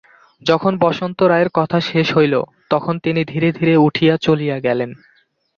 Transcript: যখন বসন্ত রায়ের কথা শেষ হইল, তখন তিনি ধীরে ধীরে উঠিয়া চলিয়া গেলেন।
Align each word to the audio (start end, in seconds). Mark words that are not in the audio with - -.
যখন 0.41 0.73
বসন্ত 0.77 1.19
রায়ের 1.23 1.49
কথা 1.53 1.77
শেষ 1.81 2.07
হইল, 2.17 2.35
তখন 2.69 2.95
তিনি 2.99 3.21
ধীরে 3.25 3.49
ধীরে 3.51 3.73
উঠিয়া 3.77 4.13
চলিয়া 4.17 4.57
গেলেন। 4.59 4.89